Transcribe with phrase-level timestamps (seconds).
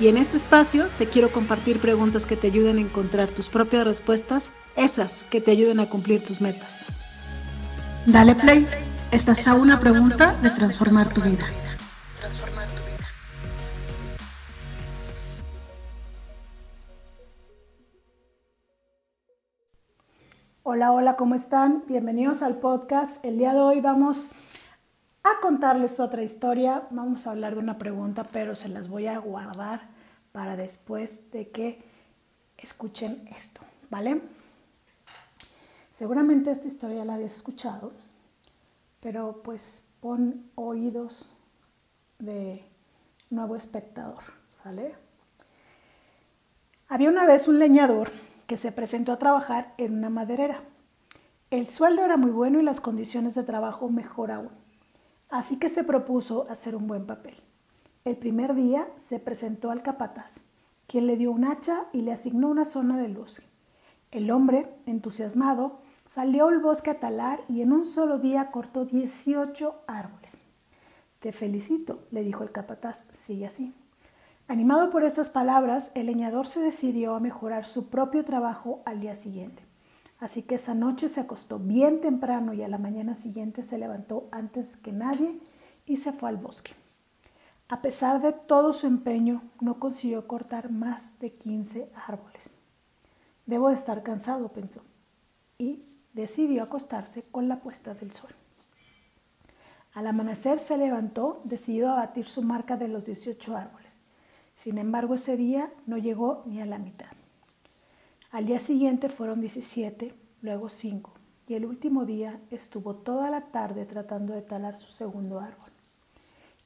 [0.00, 3.84] Y en este espacio te quiero compartir preguntas que te ayuden a encontrar tus propias
[3.84, 6.86] respuestas, esas que te ayuden a cumplir tus metas.
[8.04, 8.66] Dale play,
[9.12, 11.46] estás a una pregunta de transformar tu vida.
[12.18, 13.06] Transformar tu vida.
[20.64, 21.84] Hola, hola, ¿cómo están?
[21.86, 23.24] Bienvenidos al podcast.
[23.24, 24.26] El día de hoy vamos
[25.22, 26.82] a contarles otra historia.
[26.90, 29.93] Vamos a hablar de una pregunta, pero se las voy a guardar
[30.34, 31.80] para después de que
[32.58, 34.20] escuchen esto, ¿vale?
[35.92, 37.92] Seguramente esta historia la habías escuchado,
[39.00, 41.32] pero pues pon oídos
[42.18, 42.64] de
[43.30, 44.24] nuevo espectador,
[44.64, 44.96] ¿vale?
[46.88, 48.10] Había una vez un leñador
[48.48, 50.64] que se presentó a trabajar en una maderera.
[51.50, 54.50] El sueldo era muy bueno y las condiciones de trabajo mejor aún.
[55.28, 57.36] Así que se propuso hacer un buen papel.
[58.04, 60.42] El primer día se presentó al capataz,
[60.86, 63.46] quien le dio un hacha y le asignó una zona del bosque.
[64.10, 69.74] El hombre, entusiasmado, salió al bosque a talar y en un solo día cortó 18
[69.86, 70.42] árboles.
[71.20, 73.72] Te felicito, le dijo el capataz, sigue así.
[74.48, 79.14] Animado por estas palabras, el leñador se decidió a mejorar su propio trabajo al día
[79.14, 79.62] siguiente.
[80.20, 84.28] Así que esa noche se acostó bien temprano y a la mañana siguiente se levantó
[84.30, 85.40] antes que nadie
[85.86, 86.83] y se fue al bosque.
[87.68, 92.54] A pesar de todo su empeño, no consiguió cortar más de 15 árboles.
[93.46, 94.82] Debo de estar cansado, pensó,
[95.56, 98.30] y decidió acostarse con la puesta del sol.
[99.94, 104.00] Al amanecer se levantó, decidido a batir su marca de los 18 árboles.
[104.54, 107.12] Sin embargo, ese día no llegó ni a la mitad.
[108.30, 111.12] Al día siguiente fueron 17, luego 5,
[111.46, 115.70] y el último día estuvo toda la tarde tratando de talar su segundo árbol.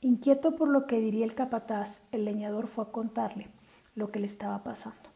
[0.00, 3.48] Inquieto por lo que diría el capataz, el leñador fue a contarle
[3.94, 5.08] lo que le estaba pasando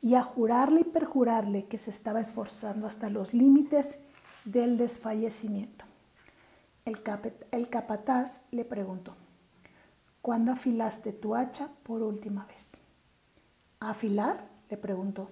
[0.00, 4.00] y a jurarle y perjurarle que se estaba esforzando hasta los límites
[4.44, 5.84] del desfallecimiento.
[6.84, 9.14] El, capataz le preguntó,
[10.22, 12.72] ¿cuándo afilaste tu hacha por última vez?
[13.80, 14.48] ¿Afilar?
[14.70, 15.28] le preguntó.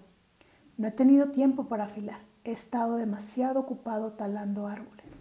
[0.76, 2.20] No he tenido tiempo para afilar.
[2.44, 5.16] He estado demasiado ocupado talando árboles.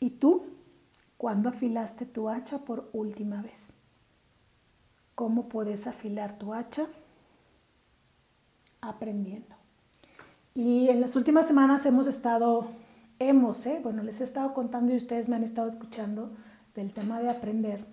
[0.00, 0.44] ¿Y tú?
[1.24, 3.72] ¿Cuándo afilaste tu hacha por última vez?
[5.14, 6.86] ¿Cómo puedes afilar tu hacha?
[8.82, 9.56] Aprendiendo.
[10.52, 12.66] Y en las últimas semanas hemos estado,
[13.18, 13.80] hemos, ¿eh?
[13.82, 16.30] bueno, les he estado contando y ustedes me han estado escuchando
[16.74, 17.86] del tema de aprender.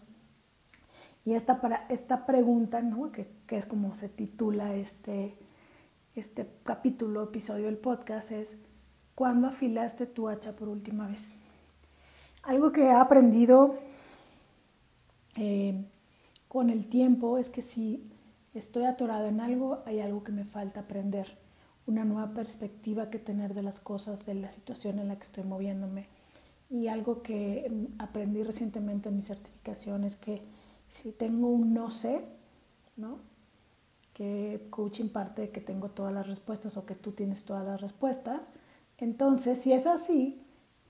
[1.23, 3.13] Y esta, para, esta pregunta, ¿no?
[3.13, 5.37] que, que es como se titula este,
[6.15, 8.57] este capítulo, episodio del podcast es,
[9.15, 11.37] ¿cuándo afilaste tu hacha por última vez?
[12.43, 13.75] Algo que he aprendido
[15.35, 15.85] eh,
[16.47, 18.09] con el tiempo es que si
[18.53, 21.37] estoy atorado en algo, hay algo que me falta aprender,
[21.87, 25.43] una nueva perspectiva que tener de las cosas, de la situación en la que estoy
[25.43, 26.07] moviéndome.
[26.69, 30.41] Y algo que aprendí recientemente en mi certificación es que
[30.89, 32.23] si tengo un no sé,
[32.97, 33.19] ¿no?
[34.13, 37.81] que coaching parte de que tengo todas las respuestas o que tú tienes todas las
[37.81, 38.41] respuestas.
[38.97, 40.43] Entonces, si es así,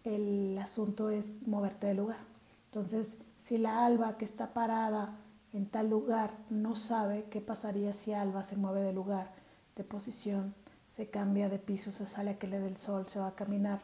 [0.03, 2.19] el asunto es moverte de lugar.
[2.65, 5.17] Entonces, si la alba que está parada
[5.53, 9.31] en tal lugar no sabe qué pasaría si alba se mueve de lugar,
[9.75, 10.53] de posición,
[10.87, 13.81] se cambia de piso, se sale a que le sol, se va a caminar,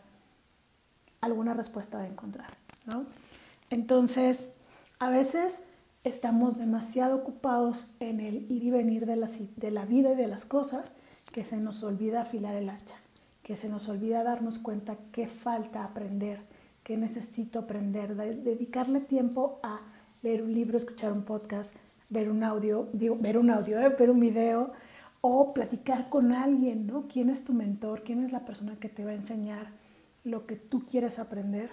[1.22, 2.49] alguna respuesta va a encontrar,
[2.85, 3.03] ¿no?
[3.69, 4.51] Entonces,
[4.99, 5.67] a veces
[6.03, 10.94] estamos demasiado ocupados en el ir y venir de la vida y de las cosas
[11.34, 12.95] que se nos olvida afilar el hacha,
[13.47, 16.41] que se nos olvida darnos cuenta qué falta aprender,
[16.84, 19.79] qué necesito aprender, dedicarle tiempo a
[20.22, 21.73] leer un libro, escuchar un podcast,
[22.09, 23.88] ver un audio, ver un audio, ¿eh?
[23.97, 24.70] ver un video
[25.22, 27.08] o platicar con alguien, ¿no?
[27.08, 28.03] ¿Quién es tu mentor?
[28.03, 29.72] ¿Quién es la persona que te va a enseñar
[30.26, 31.70] lo que tú quieres aprender?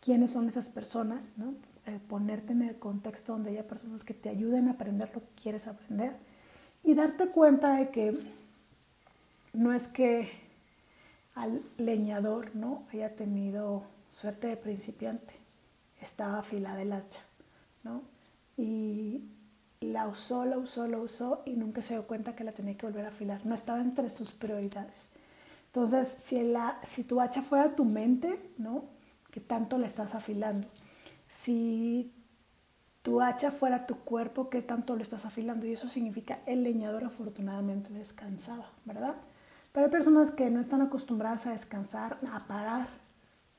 [0.00, 1.34] ¿Quiénes son esas personas?
[1.36, 1.54] ¿no?
[1.86, 5.42] Eh, ponerte en el contexto donde haya personas que te ayuden a aprender lo que
[5.42, 6.16] quieres aprender
[6.84, 8.16] y darte cuenta de que
[9.54, 10.30] no es que
[11.34, 15.34] al leñador no haya tenido suerte de principiante,
[16.00, 17.20] estaba afilada el hacha,
[17.82, 18.02] ¿no?
[18.56, 19.30] Y,
[19.80, 22.86] la usó, la usó, la usó y nunca se dio cuenta que la tenía que
[22.86, 23.44] volver a afilar.
[23.44, 25.08] No estaba entre sus prioridades.
[25.66, 28.80] Entonces, si, la, si tu hacha fuera tu mente, ¿no?
[29.30, 30.66] ¿Qué tanto la estás afilando?
[31.28, 32.10] Si
[33.02, 35.66] tu hacha fuera tu cuerpo, ¿qué tanto lo estás afilando?
[35.66, 39.16] Y eso significa el leñador afortunadamente descansaba, ¿verdad?
[39.74, 42.86] Pero hay personas que no están acostumbradas a descansar, a parar,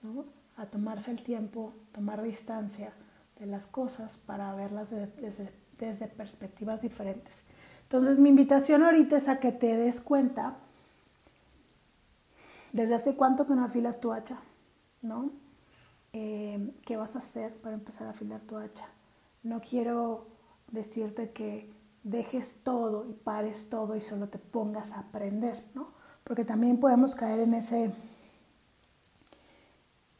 [0.01, 0.23] ¿no?
[0.55, 2.93] a tomarse el tiempo, tomar distancia
[3.37, 7.43] de las cosas para verlas desde, perspectivas diferentes.
[7.83, 10.55] Entonces mi invitación ahorita es a que te des cuenta
[12.71, 14.37] desde hace cuánto que no afilas tu hacha,
[15.01, 15.31] ¿no?
[16.13, 18.87] Eh, ¿Qué vas a hacer para empezar a afilar tu hacha?
[19.43, 20.27] No quiero
[20.71, 21.69] decirte que
[22.03, 25.85] dejes todo y pares todo y solo te pongas a aprender, ¿no?
[26.25, 27.93] Porque también podemos caer en ese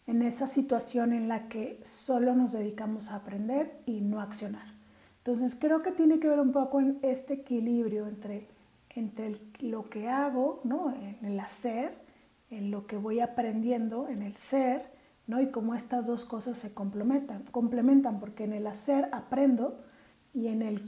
[0.08, 4.68] en esa situación en la que solo nos dedicamos a aprender y no accionar.
[5.18, 8.48] Entonces creo que tiene que ver un poco en este equilibrio entre,
[8.92, 10.94] entre lo que hago, ¿no?
[10.94, 11.92] en el hacer,
[12.52, 14.86] en lo que voy aprendiendo, en el ser,
[15.26, 15.42] ¿no?
[15.42, 19.80] y cómo estas dos cosas se complementan, complementan porque en el hacer aprendo
[20.34, 20.82] y en el,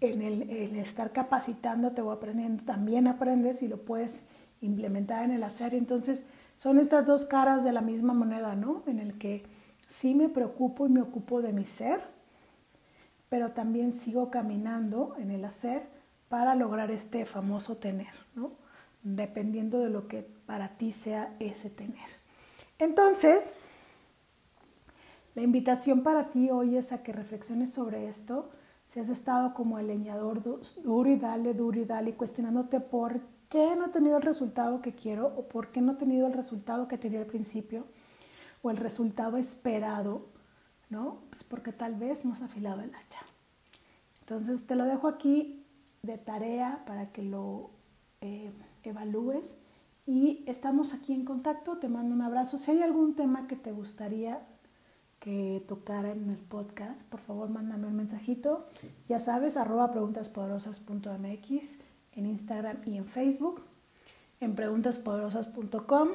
[0.00, 4.26] en el, el estar capacitándote o aprendiendo también aprendes y lo puedes
[4.60, 5.74] implementada en el hacer.
[5.74, 8.82] Entonces, son estas dos caras de la misma moneda, ¿no?
[8.86, 9.44] En el que
[9.88, 12.00] sí me preocupo y me ocupo de mi ser,
[13.28, 15.82] pero también sigo caminando en el hacer
[16.28, 18.48] para lograr este famoso tener, ¿no?
[19.02, 22.08] Dependiendo de lo que para ti sea ese tener.
[22.78, 23.52] Entonces,
[25.34, 28.50] la invitación para ti hoy es a que reflexiones sobre esto.
[28.86, 30.42] Si has estado como el leñador
[30.82, 34.94] duro y dale, duro y dale, cuestionándote por qué no he tenido el resultado que
[34.94, 37.86] quiero o por qué no he tenido el resultado que tenía al principio
[38.62, 40.24] o el resultado esperado,
[40.90, 41.18] ¿no?
[41.30, 43.20] Pues porque tal vez no has afilado el hacha.
[44.20, 45.64] Entonces te lo dejo aquí
[46.02, 47.70] de tarea para que lo
[48.20, 48.50] eh,
[48.82, 49.54] evalúes
[50.06, 51.76] y estamos aquí en contacto.
[51.76, 52.58] Te mando un abrazo.
[52.58, 54.40] Si hay algún tema que te gustaría
[55.20, 58.66] que tocara en el podcast, por favor mándame un mensajito.
[59.08, 63.62] Ya sabes, arroba preguntaspoderosas.mx en Instagram y en Facebook,
[64.40, 66.08] en preguntaspoderosas.com.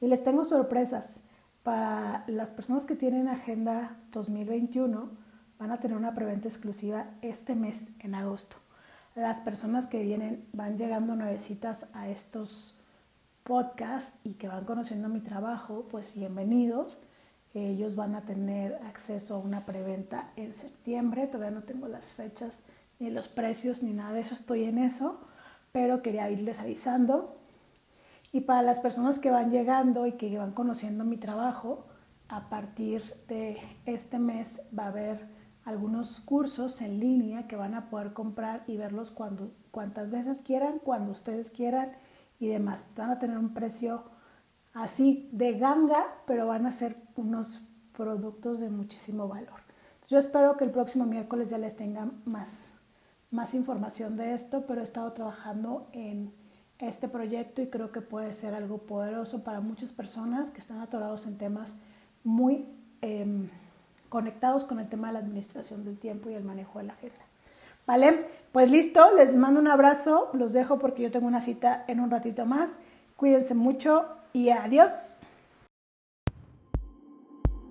[0.00, 1.22] Y les tengo sorpresas.
[1.62, 5.10] Para las personas que tienen Agenda 2021,
[5.58, 8.56] van a tener una preventa exclusiva este mes, en agosto.
[9.14, 12.78] Las personas que vienen, van llegando nuevecitas a estos
[13.42, 16.98] podcasts y que van conociendo mi trabajo, pues bienvenidos.
[17.54, 21.26] Ellos van a tener acceso a una preventa en septiembre.
[21.26, 22.60] Todavía no tengo las fechas
[22.98, 25.20] ni los precios, ni nada de eso, estoy en eso,
[25.72, 27.34] pero quería irles avisando.
[28.32, 31.86] Y para las personas que van llegando y que van conociendo mi trabajo,
[32.28, 35.26] a partir de este mes va a haber
[35.64, 40.78] algunos cursos en línea que van a poder comprar y verlos cuando, cuantas veces quieran,
[40.78, 41.92] cuando ustedes quieran
[42.38, 42.90] y demás.
[42.96, 44.04] Van a tener un precio
[44.74, 47.62] así de ganga, pero van a ser unos
[47.96, 49.60] productos de muchísimo valor.
[50.08, 52.75] Yo espero que el próximo miércoles ya les tenga más
[53.36, 56.32] más información de esto, pero he estado trabajando en
[56.78, 61.26] este proyecto y creo que puede ser algo poderoso para muchas personas que están atorados
[61.26, 61.76] en temas
[62.24, 62.64] muy
[63.02, 63.48] em,
[64.08, 67.18] conectados con el tema de la administración del tiempo y el manejo de la agenda.
[67.86, 68.24] ¿Vale?
[68.52, 72.10] Pues listo, les mando un abrazo, los dejo porque yo tengo una cita en un
[72.10, 72.78] ratito más.
[73.16, 75.15] Cuídense mucho y adiós.